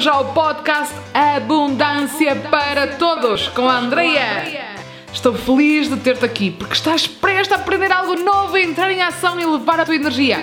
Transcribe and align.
bem-vindos 0.00 0.06
ao 0.06 0.32
podcast 0.32 0.94
Abundância 1.12 2.34
para 2.34 2.96
Todos 2.96 3.48
com 3.48 3.68
a 3.68 3.78
Andreia. 3.78 4.64
Estou 5.12 5.34
feliz 5.34 5.90
de 5.90 5.96
ter-te 5.96 6.24
aqui 6.24 6.50
porque 6.50 6.72
estás 6.72 7.06
prestes 7.06 7.52
a 7.52 7.56
aprender 7.56 7.92
algo 7.92 8.14
novo, 8.14 8.56
entrar 8.56 8.90
em 8.90 9.02
ação 9.02 9.38
e 9.38 9.44
levar 9.44 9.80
a 9.80 9.84
tua 9.84 9.96
energia. 9.96 10.38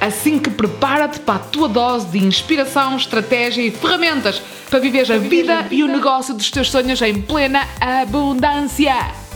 Assim 0.00 0.38
que 0.38 0.50
prepara-te 0.50 1.20
para 1.20 1.36
a 1.36 1.38
tua 1.38 1.68
dose 1.68 2.06
de 2.08 2.18
inspiração, 2.18 2.96
estratégia 2.96 3.62
e 3.62 3.70
ferramentas 3.70 4.42
para 4.68 4.78
viver 4.78 5.10
a 5.10 5.16
vida 5.16 5.66
e 5.70 5.82
o 5.82 5.88
negócio 5.88 6.34
dos 6.34 6.50
teus 6.50 6.70
sonhos 6.70 7.00
em 7.00 7.22
plena 7.22 7.66
abundância. 7.80 9.27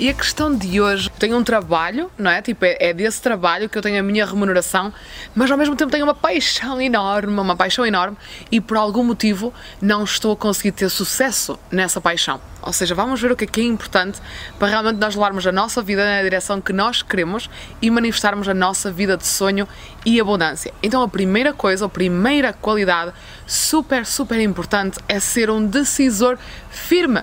E 0.00 0.08
a 0.08 0.14
questão 0.14 0.56
de 0.56 0.80
hoje, 0.80 1.10
tenho 1.18 1.36
um 1.36 1.44
trabalho, 1.44 2.10
não 2.16 2.30
é? 2.30 2.40
Tipo, 2.40 2.64
é, 2.64 2.74
é, 2.80 2.94
desse 2.94 3.20
trabalho 3.20 3.68
que 3.68 3.76
eu 3.76 3.82
tenho 3.82 4.00
a 4.00 4.02
minha 4.02 4.24
remuneração, 4.24 4.90
mas 5.34 5.50
ao 5.50 5.58
mesmo 5.58 5.76
tempo 5.76 5.92
tenho 5.92 6.04
uma 6.04 6.14
paixão 6.14 6.80
enorme, 6.80 7.38
uma 7.38 7.54
paixão 7.54 7.84
enorme, 7.84 8.16
e 8.50 8.62
por 8.62 8.78
algum 8.78 9.04
motivo 9.04 9.52
não 9.78 10.02
estou 10.02 10.32
a 10.32 10.36
conseguir 10.38 10.72
ter 10.72 10.88
sucesso 10.88 11.58
nessa 11.70 12.00
paixão. 12.00 12.40
Ou 12.62 12.72
seja, 12.72 12.94
vamos 12.94 13.20
ver 13.20 13.30
o 13.30 13.36
que 13.36 13.44
é 13.44 13.46
que 13.46 13.60
é 13.60 13.64
importante 13.64 14.22
para 14.58 14.68
realmente 14.68 14.96
nós 14.96 15.14
levarmos 15.14 15.46
a 15.46 15.52
nossa 15.52 15.82
vida 15.82 16.02
na 16.02 16.22
direção 16.22 16.62
que 16.62 16.72
nós 16.72 17.02
queremos 17.02 17.50
e 17.82 17.90
manifestarmos 17.90 18.48
a 18.48 18.54
nossa 18.54 18.90
vida 18.90 19.18
de 19.18 19.26
sonho 19.26 19.68
e 20.06 20.18
abundância. 20.18 20.72
Então, 20.82 21.02
a 21.02 21.08
primeira 21.08 21.52
coisa, 21.52 21.84
a 21.84 21.90
primeira 21.90 22.54
qualidade 22.54 23.12
super, 23.46 24.06
super 24.06 24.40
importante 24.40 24.98
é 25.06 25.20
ser 25.20 25.50
um 25.50 25.66
decisor 25.66 26.38
firme 26.70 27.20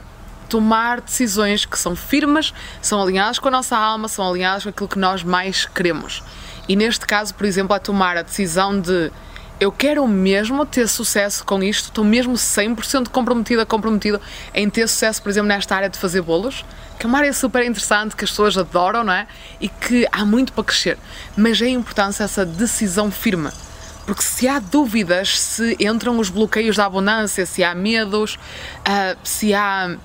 tomar 0.47 1.01
decisões 1.01 1.65
que 1.65 1.77
são 1.77 1.95
firmes, 1.95 2.53
são 2.81 3.01
alinhadas 3.01 3.39
com 3.39 3.47
a 3.47 3.51
nossa 3.51 3.77
alma, 3.77 4.07
são 4.07 4.27
alinhadas 4.27 4.63
com 4.63 4.69
aquilo 4.69 4.89
que 4.89 4.99
nós 4.99 5.23
mais 5.23 5.65
queremos. 5.65 6.23
E 6.67 6.75
neste 6.75 7.05
caso, 7.05 7.33
por 7.33 7.45
exemplo, 7.45 7.75
é 7.75 7.79
tomar 7.79 8.17
a 8.17 8.21
decisão 8.21 8.79
de 8.79 9.11
eu 9.59 9.71
quero 9.71 10.07
mesmo 10.07 10.65
ter 10.65 10.87
sucesso 10.87 11.43
com 11.43 11.63
isto, 11.63 11.85
estou 11.85 12.03
mesmo 12.03 12.33
100% 12.33 13.09
comprometida, 13.09 13.65
comprometido 13.65 14.21
em 14.53 14.69
ter 14.69 14.87
sucesso, 14.87 15.21
por 15.21 15.29
exemplo, 15.29 15.47
nesta 15.47 15.75
área 15.75 15.89
de 15.89 15.97
fazer 15.97 16.21
bolos, 16.21 16.63
que 16.99 17.05
é 17.05 17.09
uma 17.09 17.17
área 17.17 17.33
super 17.33 17.65
interessante, 17.65 18.15
que 18.15 18.23
as 18.23 18.29
pessoas 18.29 18.55
adoram, 18.57 19.03
não 19.03 19.13
é? 19.13 19.27
E 19.59 19.67
que 19.67 20.07
há 20.11 20.23
muito 20.23 20.53
para 20.53 20.63
crescer. 20.63 20.97
Mas 21.35 21.59
é 21.61 21.69
importante 21.69 22.21
essa 22.21 22.45
decisão 22.45 23.09
firme. 23.09 23.49
Porque 24.05 24.21
se 24.21 24.47
há 24.47 24.59
dúvidas, 24.59 25.39
se 25.39 25.75
entram 25.79 26.17
os 26.19 26.29
bloqueios 26.29 26.75
da 26.77 26.85
abundância, 26.85 27.45
se 27.45 27.63
há 27.63 27.75
medos, 27.75 28.35
uh, 28.35 29.17
se 29.23 29.53
há 29.53 29.97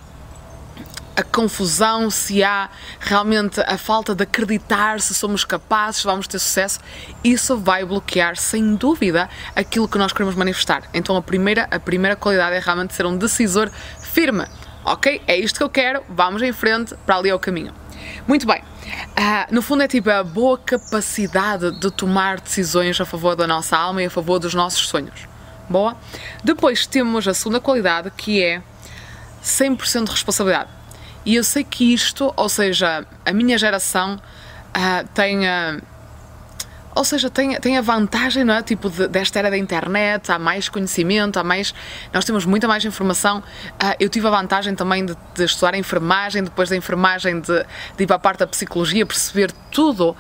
a 1.17 1.23
confusão, 1.23 2.11
se 2.11 2.43
há 2.43 2.71
realmente 3.01 3.61
a 3.61 3.77
falta 3.77 4.15
de 4.15 4.23
acreditar 4.23 5.01
se 5.01 5.15
somos 5.15 5.45
capazes, 5.45 6.01
se 6.01 6.05
vamos 6.05 6.27
ter 6.27 6.39
sucesso, 6.39 6.81
isso 7.23 7.57
vai 7.59 7.85
bloquear 7.85 8.37
sem 8.37 8.75
dúvida 8.75 9.29
aquilo 9.55 9.89
que 9.89 9.99
nós 9.99 10.13
queremos 10.13 10.35
manifestar. 10.35 10.85
Então 10.95 11.17
a 11.17 11.23
primeira, 11.23 11.69
a 11.71 11.79
primeira 11.79 12.17
qualidade 12.17 12.57
é 12.57 12.59
realmente 12.59 12.95
ser 12.95 13.07
um 13.07 13.17
decisor 13.17 13.71
firme. 14.01 14.47
Ok? 14.85 15.23
É 15.27 15.37
isto 15.37 15.59
que 15.59 15.63
eu 15.63 15.71
quero, 15.71 16.03
vamos 16.09 16.43
em 16.43 16.53
frente, 16.53 16.95
para 17.07 17.17
ali 17.17 17.29
é 17.29 17.35
o 17.35 17.39
caminho. 17.39 17.73
Muito 18.27 18.47
bem. 18.47 18.61
Uh, 18.61 19.55
no 19.55 19.63
fundo 19.63 19.83
é 19.83 19.89
tipo 19.89 20.11
a 20.11 20.25
boa 20.25 20.59
capacidade 20.59 21.79
de 21.79 21.91
tomar 21.91 22.41
decisões 22.41 23.01
a 23.01 23.05
favor 23.05 23.37
da 23.37 23.47
nossa 23.47 23.77
alma 23.77 24.03
e 24.03 24.07
a 24.07 24.11
favor 24.11 24.39
dos 24.39 24.55
nossos 24.55 24.89
sonhos. 24.89 25.29
Boa? 25.69 25.97
Depois 26.43 26.87
temos 26.87 27.29
a 27.29 27.35
segunda 27.35 27.61
qualidade 27.61 28.11
que 28.17 28.43
é 28.43 28.61
100% 29.45 30.05
de 30.05 30.11
responsabilidade 30.11 30.82
e 31.25 31.37
eu 31.37 31.45
sei 31.45 31.65
que 31.65 31.93
isto, 31.93 32.33
ou 32.37 32.49
seja, 32.49 33.07
a 33.25 33.33
minha 33.33 33.57
geração 33.57 34.17
uh, 34.17 35.09
tem. 35.15 35.41
Uh, 35.41 35.92
ou 36.95 37.05
seja, 37.05 37.31
tem, 37.31 37.59
tem 37.61 37.79
a 37.79 37.81
vantagem, 37.81 38.45
não 38.45 38.55
é? 38.55 38.63
Tipo, 38.63 38.91
de, 38.91 39.09
desta 39.09 39.39
era 39.39 39.51
da 39.51 39.57
internet, 39.57 40.31
há 40.31 40.39
mais 40.39 40.69
conhecimento, 40.69 41.39
há 41.39 41.45
mais. 41.45 41.75
Nós 42.13 42.25
temos 42.25 42.45
muita 42.45 42.69
mais 42.69 42.85
informação. 42.85 43.39
Uh, 43.39 43.97
eu 43.99 44.09
tive 44.09 44.27
a 44.27 44.31
vantagem 44.31 44.75
também 44.75 45.07
de, 45.07 45.17
de, 45.35 45.45
estudar 45.45 45.75
enfermagem, 45.75 46.45
depois 46.45 46.69
da 46.69 46.77
enfermagem, 46.77 47.41
de, 47.41 47.65
de 47.97 48.05
ir 48.05 48.07
para 48.07 48.17
a 48.17 48.19
parte 48.19 48.41
da 48.41 48.47
psicologia, 48.47 49.07
perceber 49.07 49.53
tudo 49.71 50.11
uh, 50.11 50.17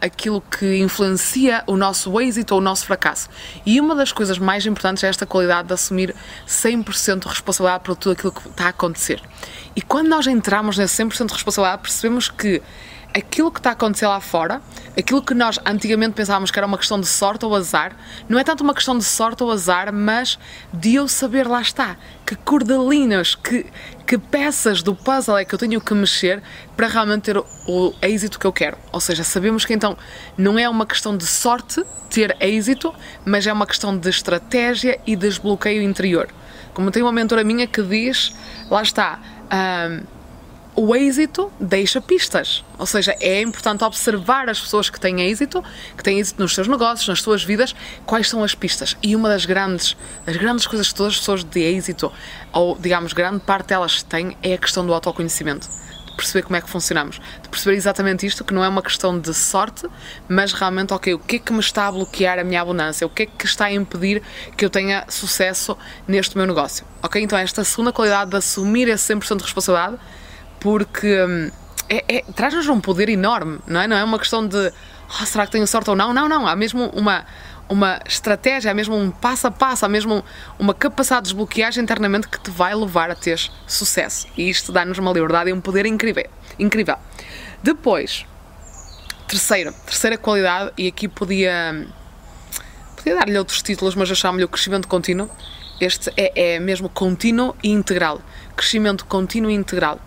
aquilo 0.00 0.40
que 0.42 0.78
influencia 0.78 1.62
o 1.66 1.76
nosso 1.76 2.20
êxito 2.20 2.52
ou 2.54 2.60
o 2.60 2.62
nosso 2.62 2.84
fracasso. 2.84 3.28
E 3.64 3.80
uma 3.80 3.94
das 3.94 4.12
coisas 4.12 4.38
mais 4.38 4.66
importantes 4.66 5.02
é 5.04 5.08
esta 5.08 5.24
qualidade 5.24 5.68
de 5.68 5.74
assumir 5.74 6.14
100% 6.46 7.20
de 7.20 7.28
responsabilidade 7.28 7.84
por 7.84 7.96
tudo 7.96 8.12
aquilo 8.12 8.32
que 8.32 8.48
está 8.48 8.66
a 8.66 8.68
acontecer. 8.68 9.22
E 9.74 9.82
quando 9.82 10.08
nós 10.08 10.26
entramos 10.26 10.76
nesse 10.76 11.02
100% 11.02 11.26
de 11.26 11.32
responsabilidade, 11.32 11.82
percebemos 11.82 12.28
que 12.28 12.62
aquilo 13.14 13.50
que 13.52 13.60
está 13.60 13.70
a 13.70 13.72
acontecer 13.74 14.08
lá 14.08 14.20
fora, 14.20 14.60
aquilo 14.98 15.22
que 15.22 15.34
nós 15.34 15.58
antigamente 15.64 16.14
pensávamos 16.14 16.50
que 16.50 16.58
era 16.58 16.66
uma 16.66 16.76
questão 16.76 17.00
de 17.00 17.06
sorte 17.06 17.44
ou 17.44 17.54
azar, 17.54 17.96
não 18.28 18.38
é 18.38 18.42
tanto 18.44 18.64
uma 18.64 18.74
questão 18.74 18.98
de 18.98 19.04
sorte 19.04 19.42
ou 19.44 19.52
azar, 19.52 19.92
mas 19.92 20.36
de 20.72 20.96
eu 20.96 21.06
saber 21.06 21.46
lá 21.46 21.62
está, 21.62 21.96
que 22.26 22.34
cordelinas, 22.34 23.36
que, 23.36 23.66
que 24.04 24.18
peças 24.18 24.82
do 24.82 24.96
puzzle 24.96 25.38
é 25.38 25.44
que 25.44 25.54
eu 25.54 25.58
tenho 25.58 25.80
que 25.80 25.94
mexer 25.94 26.42
para 26.76 26.88
realmente 26.88 27.22
ter 27.22 27.38
o, 27.38 27.94
êxito 28.02 28.38
que 28.38 28.46
eu 28.46 28.52
quero. 28.52 28.76
Ou 28.90 29.00
seja, 29.00 29.22
sabemos 29.22 29.64
que 29.64 29.72
então 29.72 29.96
não 30.36 30.58
é 30.58 30.68
uma 30.68 30.84
questão 30.84 31.16
de 31.16 31.26
sorte 31.26 31.84
ter 32.10 32.36
êxito, 32.40 32.92
mas 33.24 33.46
é 33.46 33.52
uma 33.52 33.66
questão 33.66 33.96
de 33.96 34.08
estratégia 34.08 34.98
e 35.06 35.14
desbloqueio 35.14 35.82
interior. 35.82 36.28
Como 36.72 36.90
tem 36.90 37.02
uma 37.02 37.12
mentora 37.12 37.44
minha 37.44 37.68
que 37.68 37.80
diz, 37.82 38.34
lá 38.68 38.82
está, 38.82 39.20
um, 39.44 40.13
o 40.76 40.94
êxito 40.94 41.52
deixa 41.60 42.00
pistas. 42.00 42.64
Ou 42.78 42.86
seja, 42.86 43.14
é 43.20 43.40
importante 43.40 43.84
observar 43.84 44.48
as 44.48 44.60
pessoas 44.60 44.90
que 44.90 44.98
têm 44.98 45.20
êxito, 45.22 45.62
que 45.96 46.02
têm 46.02 46.18
êxito 46.18 46.42
nos 46.42 46.54
seus 46.54 46.66
negócios, 46.66 47.06
nas 47.08 47.22
suas 47.22 47.44
vidas, 47.44 47.74
quais 48.04 48.28
são 48.28 48.42
as 48.42 48.54
pistas. 48.54 48.96
E 49.02 49.14
uma 49.14 49.28
das 49.28 49.46
grandes, 49.46 49.96
das 50.26 50.36
grandes 50.36 50.66
coisas 50.66 50.88
que 50.88 50.94
todas 50.94 51.14
as 51.14 51.18
pessoas 51.20 51.44
de 51.44 51.60
êxito, 51.60 52.12
ou 52.52 52.76
digamos, 52.78 53.12
grande 53.12 53.40
parte 53.40 53.68
delas 53.68 54.02
têm, 54.02 54.36
é 54.42 54.54
a 54.54 54.58
questão 54.58 54.84
do 54.84 54.92
autoconhecimento. 54.92 55.68
De 56.06 56.16
perceber 56.16 56.42
como 56.42 56.56
é 56.56 56.60
que 56.60 56.70
funcionamos. 56.70 57.20
De 57.42 57.48
perceber 57.48 57.76
exatamente 57.76 58.26
isto, 58.26 58.44
que 58.44 58.54
não 58.54 58.64
é 58.64 58.68
uma 58.68 58.82
questão 58.82 59.18
de 59.18 59.32
sorte, 59.32 59.86
mas 60.28 60.52
realmente, 60.52 60.92
ok, 60.92 61.14
o 61.14 61.18
que 61.18 61.36
é 61.36 61.38
que 61.38 61.52
me 61.52 61.60
está 61.60 61.86
a 61.86 61.92
bloquear 61.92 62.38
a 62.38 62.44
minha 62.44 62.60
abundância? 62.60 63.06
O 63.06 63.10
que 63.10 63.24
é 63.24 63.26
que 63.26 63.46
está 63.46 63.66
a 63.66 63.72
impedir 63.72 64.22
que 64.56 64.64
eu 64.64 64.70
tenha 64.70 65.04
sucesso 65.08 65.76
neste 66.06 66.36
meu 66.36 66.46
negócio? 66.46 66.84
Ok? 67.02 67.20
Então, 67.20 67.38
esta 67.38 67.64
segunda 67.64 67.92
qualidade 67.92 68.30
de 68.30 68.36
assumir 68.36 68.88
esse 68.88 69.12
100% 69.12 69.38
de 69.38 69.42
responsabilidade 69.44 69.98
porque 70.64 71.22
hum, 71.22 71.50
é, 71.90 72.16
é, 72.16 72.22
traz-nos 72.34 72.66
um 72.68 72.80
poder 72.80 73.10
enorme, 73.10 73.58
não 73.66 73.82
é? 73.82 73.86
Não 73.86 73.94
é 73.98 74.02
uma 74.02 74.18
questão 74.18 74.48
de 74.48 74.72
oh, 75.20 75.26
será 75.26 75.44
que 75.44 75.52
tenho 75.52 75.66
sorte 75.66 75.90
ou 75.90 75.94
não? 75.94 76.14
Não, 76.14 76.26
não, 76.26 76.46
há 76.46 76.56
mesmo 76.56 76.86
uma, 76.94 77.26
uma 77.68 78.00
estratégia, 78.06 78.70
há 78.70 78.74
mesmo 78.74 78.96
um 78.96 79.10
passo 79.10 79.46
a 79.46 79.50
passo, 79.50 79.84
há 79.84 79.90
mesmo 79.90 80.24
uma 80.58 80.72
capacidade 80.72 81.24
de 81.24 81.28
desbloqueagem 81.28 81.82
internamente 81.82 82.26
que 82.26 82.40
te 82.40 82.50
vai 82.50 82.74
levar 82.74 83.10
a 83.10 83.14
ter 83.14 83.38
sucesso. 83.66 84.26
E 84.38 84.48
isto 84.48 84.72
dá-nos 84.72 84.96
uma 84.96 85.12
liberdade 85.12 85.50
e 85.50 85.52
um 85.52 85.60
poder 85.60 85.84
incrível. 85.84 86.30
incrível. 86.58 86.96
Depois, 87.62 88.24
terceira, 89.28 89.70
terceira 89.70 90.16
qualidade, 90.16 90.72
e 90.78 90.88
aqui 90.88 91.08
podia, 91.08 91.86
podia 92.96 93.14
dar-lhe 93.14 93.36
outros 93.36 93.60
títulos, 93.60 93.94
mas 93.94 94.08
eu 94.08 94.32
lhe 94.32 94.44
o 94.44 94.48
crescimento 94.48 94.88
contínuo. 94.88 95.28
Este 95.78 96.10
é, 96.16 96.54
é 96.54 96.58
mesmo 96.58 96.88
contínuo 96.88 97.54
e 97.62 97.68
integral. 97.68 98.22
Crescimento 98.56 99.04
contínuo 99.04 99.50
e 99.50 99.54
integral. 99.54 100.00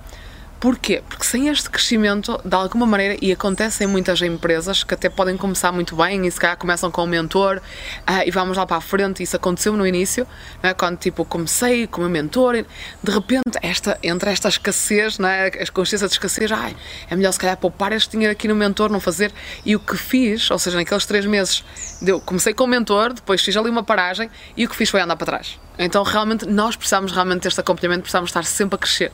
Porquê? 0.59 1.03
Porque 1.07 1.23
sem 1.23 1.49
este 1.49 1.69
crescimento, 1.69 2.39
de 2.43 2.55
alguma 2.55 2.87
maneira, 2.87 3.15
e 3.21 3.31
acontece 3.31 3.83
em 3.83 3.87
muitas 3.87 4.19
empresas 4.23 4.83
que 4.83 4.91
até 4.91 5.07
podem 5.07 5.37
começar 5.37 5.71
muito 5.71 5.95
bem 5.95 6.25
e 6.25 6.31
se 6.31 6.39
calhar 6.39 6.57
começam 6.57 6.89
com 6.89 7.03
um 7.03 7.05
mentor 7.05 7.57
uh, 7.57 8.23
e 8.25 8.31
vamos 8.31 8.57
lá 8.57 8.65
para 8.65 8.77
a 8.77 8.81
frente, 8.81 9.21
isso 9.21 9.35
aconteceu 9.35 9.73
no 9.73 9.85
início, 9.85 10.25
é? 10.63 10.73
quando 10.73 10.97
tipo 10.97 11.23
comecei 11.23 11.85
com 11.85 12.01
meu 12.01 12.09
mentor, 12.09 12.65
de 13.03 13.11
repente, 13.11 13.43
esta, 13.61 13.99
entre 14.01 14.31
esta 14.31 14.49
escassez, 14.49 15.19
não 15.19 15.29
é? 15.29 15.47
a 15.47 15.71
consciência 15.71 16.07
de 16.07 16.13
escassez, 16.13 16.51
ai, 16.51 16.75
é 17.07 17.15
melhor 17.15 17.31
se 17.31 17.39
calhar 17.39 17.55
poupar 17.57 17.91
este 17.91 18.13
dinheiro 18.13 18.31
aqui 18.31 18.47
no 18.47 18.55
mentor, 18.55 18.89
não 18.89 18.99
fazer. 18.99 19.31
E 19.63 19.75
o 19.75 19.79
que 19.79 19.95
fiz, 19.95 20.49
ou 20.49 20.57
seja, 20.57 20.75
naqueles 20.75 21.05
três 21.05 21.25
meses, 21.27 21.63
deu, 22.01 22.19
comecei 22.19 22.55
com 22.55 22.63
o 22.63 22.67
mentor, 22.67 23.13
depois 23.13 23.43
fiz 23.43 23.55
ali 23.55 23.69
uma 23.69 23.83
paragem 23.83 24.27
e 24.55 24.65
o 24.65 24.69
que 24.69 24.75
fiz 24.75 24.89
foi 24.89 25.01
andar 25.01 25.17
para 25.17 25.25
trás. 25.27 25.59
Então, 25.77 26.01
realmente, 26.01 26.47
nós 26.47 26.75
precisamos 26.75 27.11
realmente 27.11 27.43
deste 27.43 27.59
acompanhamento, 27.59 28.01
precisamos 28.01 28.31
estar 28.31 28.43
sempre 28.43 28.75
a 28.75 28.79
crescer. 28.79 29.11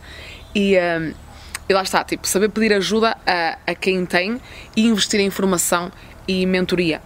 E. 0.56 0.78
Uh, 0.78 1.23
e 1.74 1.76
lá 1.76 1.82
está, 1.82 2.04
tipo, 2.04 2.28
saber 2.28 2.50
pedir 2.50 2.72
ajuda 2.72 3.18
a, 3.26 3.58
a 3.66 3.74
quem 3.74 4.06
tem 4.06 4.40
e 4.76 4.86
investir 4.86 5.20
em 5.20 5.26
informação 5.26 5.92
e 6.28 6.46
mentoria. 6.46 7.02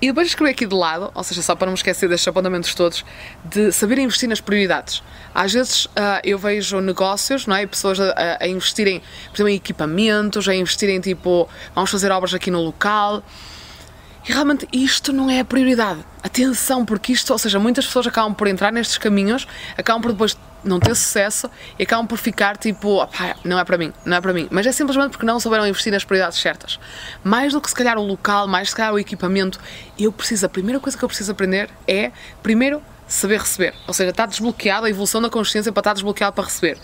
E 0.00 0.08
depois 0.08 0.28
escrever 0.28 0.50
aqui 0.50 0.66
de 0.66 0.74
lado, 0.74 1.10
ou 1.14 1.24
seja, 1.24 1.40
só 1.40 1.54
para 1.54 1.64
não 1.64 1.72
me 1.72 1.78
esquecer 1.78 2.06
destes 2.06 2.28
apontamentos 2.28 2.74
todos, 2.74 3.02
de 3.42 3.72
saber 3.72 3.98
investir 3.98 4.28
nas 4.28 4.42
prioridades. 4.42 5.02
Às 5.34 5.54
vezes 5.54 5.86
uh, 5.86 6.20
eu 6.22 6.38
vejo 6.38 6.80
negócios, 6.80 7.46
não 7.46 7.56
é? 7.56 7.66
Pessoas 7.66 7.98
a, 7.98 8.12
a, 8.40 8.46
investirem, 8.46 9.00
por 9.00 9.36
exemplo, 9.36 9.48
em 9.48 9.54
equipamentos, 9.54 10.46
a 10.46 10.54
investirem 10.54 11.00
tipo, 11.00 11.48
vamos 11.74 11.90
fazer 11.90 12.12
obras 12.12 12.34
aqui 12.34 12.50
no 12.50 12.60
local. 12.60 13.22
E 14.28 14.32
realmente 14.32 14.68
isto 14.70 15.14
não 15.14 15.30
é 15.30 15.40
a 15.40 15.44
prioridade. 15.46 16.04
Atenção, 16.22 16.84
porque 16.84 17.12
isto, 17.12 17.32
ou 17.32 17.38
seja, 17.38 17.58
muitas 17.58 17.86
pessoas 17.86 18.06
acabam 18.06 18.34
por 18.34 18.46
entrar 18.48 18.70
nestes 18.70 18.98
caminhos, 18.98 19.46
acabam 19.78 20.02
por 20.02 20.12
depois 20.12 20.36
não 20.64 20.80
ter 20.80 20.94
sucesso 20.94 21.50
e 21.78 21.82
acabam 21.82 22.06
por 22.06 22.18
ficar 22.18 22.56
tipo, 22.56 23.06
não 23.44 23.58
é 23.58 23.64
para 23.64 23.78
mim, 23.78 23.92
não 24.04 24.16
é 24.16 24.20
para 24.20 24.32
mim. 24.32 24.48
Mas 24.50 24.66
é 24.66 24.72
simplesmente 24.72 25.10
porque 25.10 25.26
não 25.26 25.38
souberam 25.38 25.66
investir 25.66 25.92
nas 25.92 26.04
prioridades 26.04 26.38
certas. 26.38 26.78
Mais 27.22 27.52
do 27.52 27.60
que 27.60 27.68
se 27.68 27.74
calhar 27.74 27.98
o 27.98 28.02
local, 28.02 28.46
mais 28.46 28.70
se 28.70 28.76
calhar 28.76 28.92
o 28.92 28.98
equipamento, 28.98 29.60
eu 29.98 30.10
preciso, 30.10 30.46
a 30.46 30.48
primeira 30.48 30.80
coisa 30.80 30.96
que 30.96 31.04
eu 31.04 31.08
preciso 31.08 31.32
aprender 31.32 31.68
é, 31.86 32.10
primeiro, 32.42 32.82
saber 33.06 33.38
receber. 33.40 33.74
Ou 33.86 33.94
seja, 33.94 34.10
está 34.10 34.26
desbloqueado, 34.26 34.86
a 34.86 34.90
evolução 34.90 35.20
da 35.20 35.30
consciência 35.30 35.72
para 35.72 35.80
estar 35.80 35.92
desbloqueado 35.92 36.34
para 36.34 36.44
receber. 36.44 36.78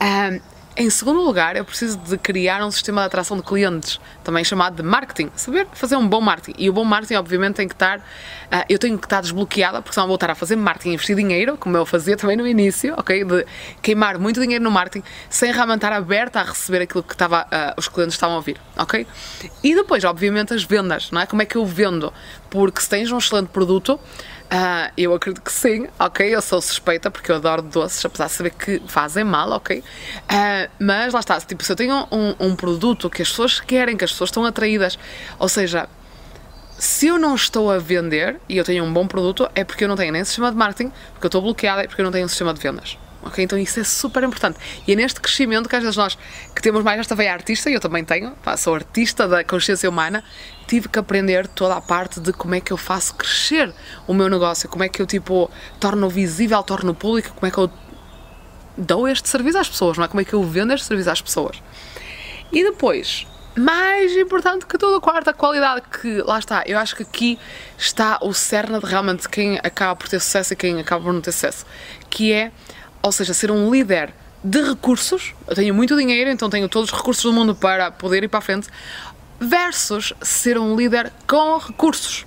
Um, 0.00 0.52
em 0.74 0.88
segundo 0.88 1.20
lugar, 1.20 1.54
eu 1.54 1.66
preciso 1.66 1.98
de 1.98 2.16
criar 2.16 2.64
um 2.64 2.70
sistema 2.70 3.02
de 3.02 3.06
atração 3.08 3.36
de 3.36 3.42
clientes, 3.42 4.00
também 4.22 4.44
chamado 4.44 4.76
de 4.76 4.82
marketing. 4.82 5.30
Saber 5.36 5.66
fazer 5.72 5.96
um 5.96 6.06
bom 6.06 6.20
marketing. 6.20 6.54
E 6.58 6.70
o 6.70 6.72
bom 6.72 6.84
marketing, 6.84 7.14
obviamente, 7.14 7.56
tem 7.56 7.68
que 7.68 7.74
estar. 7.74 7.98
Uh, 7.98 8.64
eu 8.68 8.78
tenho 8.78 8.98
que 8.98 9.06
estar 9.06 9.20
desbloqueada, 9.20 9.80
porque 9.80 9.94
senão 9.94 10.06
vou 10.06 10.14
estar 10.14 10.30
a 10.30 10.34
fazer 10.34 10.56
marketing, 10.56 10.92
investir 10.92 11.16
dinheiro, 11.16 11.56
como 11.56 11.76
eu 11.76 11.86
fazia 11.86 12.16
também 12.16 12.36
no 12.36 12.46
início, 12.46 12.94
ok? 12.96 13.24
De 13.24 13.46
queimar 13.80 14.18
muito 14.18 14.40
dinheiro 14.40 14.62
no 14.62 14.70
marketing, 14.70 15.04
sem 15.30 15.52
realmente 15.52 15.78
estar 15.78 15.92
aberta 15.92 16.40
a 16.40 16.44
receber 16.44 16.82
aquilo 16.82 17.02
que 17.02 17.14
estava, 17.14 17.42
uh, 17.42 17.74
os 17.76 17.88
clientes 17.88 18.14
estavam 18.14 18.34
a 18.34 18.38
ouvir, 18.38 18.60
ok? 18.76 19.06
E 19.62 19.74
depois, 19.74 20.04
obviamente, 20.04 20.52
as 20.52 20.64
vendas, 20.64 21.10
não 21.10 21.20
é? 21.20 21.26
Como 21.26 21.42
é 21.42 21.46
que 21.46 21.56
eu 21.56 21.64
vendo? 21.64 22.12
Porque 22.50 22.80
se 22.80 22.88
tens 22.88 23.10
um 23.10 23.18
excelente 23.18 23.48
produto, 23.48 23.98
Uh, 24.52 24.92
eu 24.98 25.14
acredito 25.14 25.42
que 25.42 25.50
sim, 25.50 25.88
ok? 25.98 26.34
Eu 26.34 26.42
sou 26.42 26.60
suspeita 26.60 27.10
porque 27.10 27.32
eu 27.32 27.36
adoro 27.36 27.62
doces, 27.62 28.04
apesar 28.04 28.26
de 28.26 28.32
saber 28.32 28.50
que 28.50 28.82
fazem 28.86 29.24
mal, 29.24 29.50
ok? 29.52 29.82
Mas 30.78 31.14
lá 31.14 31.20
está, 31.20 31.40
tipo, 31.40 31.64
se 31.64 31.72
eu 31.72 31.76
tenho 31.76 32.06
um, 32.12 32.34
um, 32.38 32.54
produto 32.54 33.08
que 33.08 33.22
as 33.22 33.30
pessoas 33.30 33.60
querem, 33.60 33.96
que 33.96 34.04
as 34.04 34.11
pessoas 34.12 34.28
estão 34.28 34.44
atraídas, 34.44 34.98
ou 35.38 35.48
seja, 35.48 35.88
se 36.78 37.06
eu 37.06 37.18
não 37.18 37.34
estou 37.34 37.70
a 37.70 37.78
vender 37.78 38.40
e 38.48 38.56
eu 38.56 38.64
tenho 38.64 38.84
um 38.84 38.92
bom 38.92 39.06
produto, 39.06 39.48
é 39.54 39.62
porque 39.62 39.84
eu 39.84 39.88
não 39.88 39.96
tenho 39.96 40.12
nem 40.12 40.24
sistema 40.24 40.50
de 40.50 40.56
marketing, 40.56 40.90
porque 41.12 41.26
eu 41.26 41.28
estou 41.28 41.42
bloqueada, 41.42 41.82
é 41.82 41.86
porque 41.86 42.00
eu 42.00 42.04
não 42.04 42.12
tenho 42.12 42.24
um 42.24 42.28
sistema 42.28 42.52
de 42.52 42.60
vendas. 42.60 42.98
Ok? 43.22 43.44
Então 43.44 43.56
isso 43.56 43.78
é 43.78 43.84
super 43.84 44.24
importante. 44.24 44.58
E 44.86 44.92
é 44.92 44.96
neste 44.96 45.20
crescimento 45.20 45.68
que 45.68 45.76
às 45.76 45.82
vezes 45.82 45.96
nós 45.96 46.18
que 46.54 46.60
temos 46.60 46.82
mais 46.82 46.98
esta 46.98 47.14
veia 47.14 47.32
artista, 47.32 47.70
e 47.70 47.74
eu 47.74 47.80
também 47.80 48.04
tenho, 48.04 48.34
sou 48.58 48.74
artista 48.74 49.28
da 49.28 49.44
consciência 49.44 49.88
humana, 49.88 50.24
tive 50.66 50.88
que 50.88 50.98
aprender 50.98 51.46
toda 51.46 51.76
a 51.76 51.80
parte 51.80 52.18
de 52.18 52.32
como 52.32 52.54
é 52.56 52.60
que 52.60 52.72
eu 52.72 52.76
faço 52.76 53.14
crescer 53.14 53.72
o 54.06 54.12
meu 54.12 54.28
negócio, 54.28 54.68
como 54.68 54.82
é 54.82 54.88
que 54.88 55.00
eu 55.00 55.06
tipo 55.06 55.48
torno 55.78 56.08
visível, 56.08 56.60
torno 56.64 56.94
público, 56.94 57.32
como 57.34 57.46
é 57.46 57.50
que 57.50 57.58
eu 57.58 57.70
dou 58.76 59.06
este 59.06 59.28
serviço 59.28 59.58
às 59.58 59.68
pessoas, 59.68 59.96
não 59.96 60.04
é? 60.04 60.08
Como 60.08 60.20
é 60.20 60.24
que 60.24 60.34
eu 60.34 60.42
vendo 60.42 60.72
este 60.72 60.86
serviço 60.86 61.10
às 61.10 61.22
pessoas. 61.22 61.62
E 62.50 62.64
depois, 62.64 63.26
mais 63.56 64.16
importante 64.16 64.66
que 64.66 64.78
tudo, 64.78 64.96
a 64.96 65.00
quarta 65.00 65.32
qualidade, 65.32 65.82
que 66.00 66.22
lá 66.22 66.38
está, 66.38 66.62
eu 66.66 66.78
acho 66.78 66.96
que 66.96 67.02
aqui 67.02 67.38
está 67.76 68.18
o 68.22 68.32
cerne 68.32 68.78
de 68.78 68.86
realmente 68.86 69.28
quem 69.28 69.58
acaba 69.62 69.96
por 69.96 70.08
ter 70.08 70.20
sucesso 70.20 70.52
e 70.52 70.56
quem 70.56 70.80
acaba 70.80 71.04
por 71.04 71.12
não 71.12 71.20
ter 71.20 71.32
sucesso, 71.32 71.66
que 72.08 72.32
é 72.32 72.50
ou 73.02 73.10
seja, 73.10 73.34
ser 73.34 73.50
um 73.50 73.70
líder 73.70 74.14
de 74.44 74.62
recursos, 74.62 75.34
eu 75.46 75.54
tenho 75.54 75.74
muito 75.74 75.96
dinheiro, 75.96 76.30
então 76.30 76.48
tenho 76.48 76.68
todos 76.68 76.90
os 76.90 76.96
recursos 76.96 77.22
do 77.24 77.32
mundo 77.32 77.54
para 77.54 77.90
poder 77.90 78.22
ir 78.22 78.28
para 78.28 78.38
a 78.38 78.42
frente, 78.42 78.68
versus 79.40 80.14
ser 80.22 80.56
um 80.56 80.76
líder 80.76 81.12
com 81.26 81.58
recursos. 81.58 82.24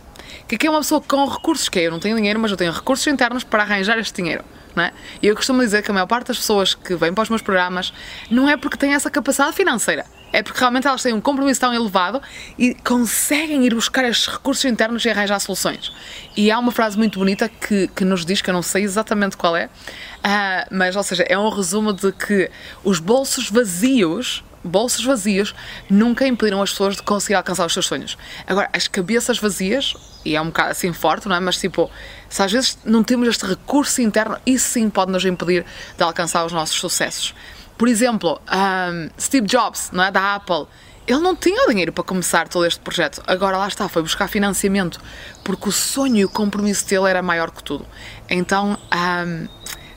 Que 0.47 0.55
aqui 0.55 0.67
é 0.67 0.69
uma 0.69 0.79
pessoa 0.79 1.01
com 1.01 1.25
recursos, 1.25 1.69
que 1.69 1.79
é, 1.79 1.87
eu 1.87 1.91
não 1.91 1.99
tenho 1.99 2.15
dinheiro, 2.15 2.39
mas 2.39 2.51
eu 2.51 2.57
tenho 2.57 2.71
recursos 2.71 3.07
internos 3.07 3.43
para 3.43 3.63
arranjar 3.63 3.97
este 3.97 4.21
dinheiro. 4.21 4.43
É? 4.77 4.91
E 5.21 5.27
eu 5.27 5.35
costumo 5.35 5.61
dizer 5.61 5.81
que 5.81 5.89
a 5.89 5.93
maior 5.93 6.05
parte 6.05 6.27
das 6.27 6.37
pessoas 6.37 6.75
que 6.75 6.95
vêm 6.95 7.13
para 7.13 7.21
os 7.21 7.29
meus 7.29 7.41
programas 7.41 7.93
não 8.29 8.49
é 8.49 8.57
porque 8.57 8.75
têm 8.75 8.93
essa 8.93 9.09
capacidade 9.09 9.55
financeira, 9.55 10.05
é 10.35 10.43
porque 10.43 10.59
realmente 10.59 10.85
elas 10.85 11.01
têm 11.01 11.13
um 11.13 11.21
compromisso 11.21 11.61
tão 11.61 11.73
elevado 11.73 12.21
e 12.59 12.73
conseguem 12.73 13.65
ir 13.65 13.73
buscar 13.73 14.03
estes 14.03 14.27
recursos 14.27 14.65
internos 14.65 15.05
e 15.05 15.09
arranjar 15.09 15.39
soluções. 15.39 15.93
E 16.35 16.51
há 16.51 16.59
uma 16.59 16.73
frase 16.73 16.97
muito 16.97 17.19
bonita 17.19 17.47
que, 17.47 17.87
que 17.87 18.03
nos 18.03 18.25
diz, 18.25 18.41
que 18.41 18.49
eu 18.49 18.53
não 18.53 18.61
sei 18.61 18.83
exatamente 18.83 19.37
qual 19.37 19.55
é, 19.55 19.67
uh, 19.67 20.67
mas, 20.71 20.93
ou 20.97 21.03
seja, 21.03 21.23
é 21.23 21.37
um 21.37 21.47
resumo 21.47 21.93
de 21.93 22.11
que 22.11 22.51
os 22.83 22.99
bolsos 22.99 23.49
vazios 23.49 24.43
bolsos 24.61 25.05
vazios 25.05 25.53
nunca 25.87 26.27
impediram 26.27 26.59
as 26.59 26.71
pessoas 26.71 26.95
de 26.95 27.03
conseguir 27.03 27.35
alcançar 27.35 27.67
os 27.67 27.71
seus 27.71 27.85
sonhos. 27.85 28.17
Agora, 28.47 28.67
as 28.73 28.87
cabeças 28.87 29.37
vazias, 29.37 29.93
e 30.25 30.35
é 30.35 30.41
um 30.41 30.47
bocado 30.47 30.71
assim 30.71 30.91
forte, 30.91 31.27
não 31.27 31.35
é? 31.35 31.39
Mas 31.39 31.57
tipo, 31.57 31.89
se 32.27 32.41
às 32.41 32.51
vezes 32.51 32.77
não 32.83 33.03
temos 33.03 33.27
este 33.27 33.45
recurso 33.45 34.01
interno, 34.01 34.37
isso 34.43 34.69
sim 34.69 34.89
pode 34.89 35.11
nos 35.11 35.23
impedir 35.23 35.63
de 35.95 36.03
alcançar 36.03 36.43
os 36.43 36.51
nossos 36.51 36.79
sucessos. 36.79 37.35
Por 37.77 37.87
exemplo, 37.87 38.39
um, 38.49 39.09
Steve 39.19 39.47
Jobs, 39.47 39.89
não 39.91 40.03
é? 40.03 40.11
Da 40.11 40.35
Apple. 40.35 40.65
Ele 41.07 41.19
não 41.19 41.35
tinha 41.35 41.67
dinheiro 41.67 41.93
para 41.93 42.03
começar 42.03 42.47
todo 42.47 42.65
este 42.65 42.79
projeto. 42.79 43.21
Agora 43.27 43.57
lá 43.57 43.67
está, 43.67 43.87
foi 43.87 44.01
buscar 44.01 44.27
financiamento, 44.27 44.99
porque 45.43 45.69
o 45.69 45.71
sonho 45.71 46.15
e 46.17 46.25
o 46.25 46.29
compromisso 46.29 46.87
dele 46.87 47.07
era 47.07 47.21
maior 47.21 47.51
que 47.51 47.63
tudo. 47.63 47.85
Então, 48.27 48.75
um, 48.91 49.47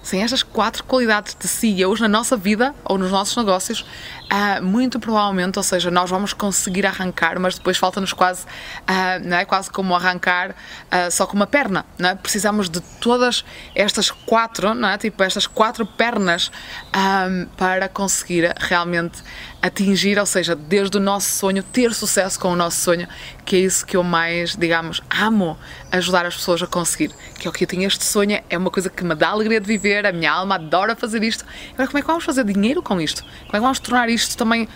sem 0.03 0.23
estas 0.23 0.43
quatro 0.43 0.85
qualidades 0.85 1.37
de 1.39 1.49
CEOs 1.49 2.01
na 2.01 2.09
nossa 2.09 2.37
vida 2.37 2.75
ou 2.85 2.99
nos 2.99 3.11
nossos 3.11 3.37
negócios, 3.37 3.87
uh, 4.33 4.63
muito 4.63 5.01
provavelmente, 5.01 5.59
ou 5.59 5.63
seja, 5.63 5.91
nós 5.91 6.11
vamos 6.11 6.33
conseguir 6.33 6.87
arrancar, 6.87 7.39
mas 7.39 7.57
depois 7.57 7.77
falta-nos 7.77 8.13
quase, 8.13 8.45
uh, 8.45 9.27
não 9.27 9.37
é? 9.37 9.45
quase 9.45 9.71
como 9.71 9.95
arrancar 9.95 10.51
uh, 10.51 11.11
só 11.11 11.27
com 11.27 11.35
uma 11.35 11.47
perna. 11.47 11.85
Não 11.99 12.11
é? 12.11 12.15
Precisamos 12.15 12.69
de 12.69 12.81
todas 12.81 13.45
estas 13.75 14.11
quatro, 14.11 14.75
não 14.75 14.89
é? 14.89 14.99
tipo 14.99 15.23
estas 15.23 15.47
quatro 15.47 15.87
pernas 15.87 16.51
um, 16.95 17.47
para 17.57 17.89
conseguir 17.89 18.55
realmente 18.59 19.23
atingir, 19.61 20.19
ou 20.19 20.27
seja, 20.27 20.55
desde 20.55 20.97
o 20.99 21.01
nosso 21.01 21.31
sonho, 21.31 21.63
ter 21.63 21.93
sucesso 21.93 22.39
com 22.39 22.53
o 22.53 22.57
nosso 22.57 22.81
sonho, 22.81 23.09
que 23.45 23.57
é 23.57 23.59
isso 23.61 23.85
que 23.85 23.97
eu 23.97 24.05
mais, 24.05 24.55
digamos, 24.55 25.03
amo 25.11 25.59
ajudar 25.91 26.27
as 26.27 26.37
pessoas 26.37 26.63
a 26.63 26.67
conseguir. 26.67 27.11
Que 27.39 27.49
é 27.49 27.51
o 27.51 27.53
que 27.53 27.65
eu 27.65 27.69
tenho 27.69 27.85
este 27.85 28.05
sonho, 28.05 28.41
é 28.49 28.59
uma 28.59 28.71
coisa 28.71 28.89
que 28.89 29.03
me 29.03 29.15
dá 29.15 29.31
alegria 29.31 29.61
de 29.61 29.67
viver, 29.67 30.07
a 30.07 30.13
minha 30.13 30.31
alma 30.31 30.57
adora 30.57 30.95
fazer 30.95 31.23
isto. 31.25 31.45
Agora, 31.73 31.89
como 31.89 31.99
é 31.99 32.01
que 32.03 32.07
vamos 32.07 32.25
fazer 32.25 32.45
dinheiro 32.45 32.83
com 32.83 33.01
isto? 33.01 33.23
Como 33.23 33.51
é 33.51 33.57
que 33.57 33.61
vamos 33.61 33.81
tornar 33.81 34.09
isto 34.09 34.18
também 34.27 34.69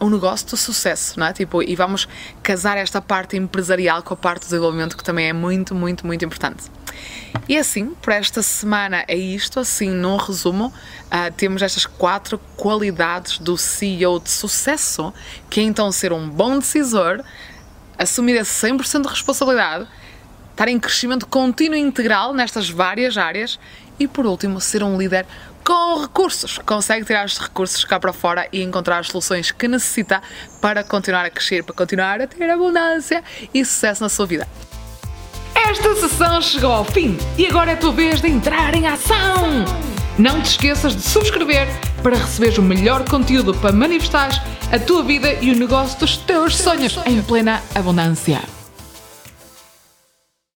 um, 0.00 0.06
um 0.06 0.10
negócio 0.10 0.46
de 0.46 0.56
sucesso, 0.56 1.18
não 1.18 1.26
é? 1.26 1.32
Tipo, 1.32 1.62
e 1.62 1.74
vamos 1.74 2.08
casar 2.42 2.76
esta 2.76 3.00
parte 3.00 3.36
empresarial 3.36 4.02
com 4.02 4.14
a 4.14 4.16
parte 4.16 4.42
do 4.42 4.44
desenvolvimento, 4.46 4.96
que 4.96 5.04
também 5.04 5.28
é 5.28 5.32
muito, 5.32 5.74
muito, 5.74 6.06
muito 6.06 6.24
importante. 6.24 6.64
E 7.48 7.56
assim, 7.56 7.94
para 8.02 8.16
esta 8.16 8.42
semana 8.42 9.04
é 9.08 9.16
isto, 9.16 9.58
assim, 9.58 9.90
num 9.90 10.16
resumo, 10.16 10.66
uh, 10.66 11.32
temos 11.36 11.62
estas 11.62 11.86
quatro 11.86 12.38
qualidades 12.56 13.38
do 13.38 13.56
CEO 13.56 14.20
de 14.20 14.30
sucesso, 14.30 15.12
que 15.48 15.60
é 15.60 15.62
então 15.62 15.90
ser 15.90 16.12
um 16.12 16.28
bom 16.28 16.58
decisor, 16.58 17.22
assumir 17.98 18.36
esse 18.36 18.66
100% 18.66 19.02
de 19.02 19.08
responsabilidade, 19.08 19.86
estar 20.50 20.68
em 20.68 20.78
crescimento 20.78 21.26
contínuo 21.26 21.76
e 21.76 21.80
integral 21.80 22.32
nestas 22.34 22.68
várias 22.68 23.16
áreas 23.16 23.58
e, 23.98 24.06
por 24.06 24.26
último, 24.26 24.60
ser 24.60 24.82
um 24.82 24.96
líder 24.96 25.26
com 25.70 26.00
recursos. 26.00 26.58
Consegue 26.66 27.06
tirar 27.06 27.24
os 27.24 27.38
recursos 27.38 27.84
cá 27.84 28.00
para 28.00 28.12
fora 28.12 28.48
e 28.52 28.60
encontrar 28.60 28.98
as 28.98 29.06
soluções 29.06 29.52
que 29.52 29.68
necessita 29.68 30.20
para 30.60 30.82
continuar 30.82 31.24
a 31.24 31.30
crescer, 31.30 31.62
para 31.62 31.76
continuar 31.76 32.20
a 32.20 32.26
ter 32.26 32.50
abundância 32.50 33.22
e 33.54 33.64
sucesso 33.64 34.02
na 34.02 34.08
sua 34.08 34.26
vida. 34.26 34.48
Esta 35.54 35.94
sessão 35.94 36.42
chegou 36.42 36.72
ao 36.72 36.84
fim 36.84 37.16
e 37.38 37.46
agora 37.46 37.70
é 37.70 37.74
a 37.74 37.76
tua 37.76 37.92
vez 37.92 38.20
de 38.20 38.26
entrar 38.26 38.74
em 38.74 38.88
ação! 38.88 39.64
Não 40.18 40.42
te 40.42 40.50
esqueças 40.50 40.96
de 40.96 41.02
subscrever 41.02 41.68
para 42.02 42.16
receberes 42.16 42.58
o 42.58 42.62
melhor 42.62 43.08
conteúdo 43.08 43.54
para 43.54 43.70
manifestar 43.70 44.30
a 44.72 44.78
tua 44.78 45.04
vida 45.04 45.32
e 45.34 45.52
o 45.52 45.56
negócio 45.56 46.00
dos 46.00 46.16
teus 46.16 46.56
sonhos 46.56 46.98
em 47.06 47.22
plena 47.22 47.62
abundância. 47.76 48.59